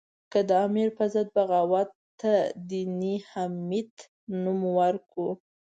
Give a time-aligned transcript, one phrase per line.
[0.31, 1.89] که د امیر په ضد بغاوت
[2.19, 2.33] ته
[2.69, 3.93] دیني حمیت
[4.43, 5.29] نوم ورکړو.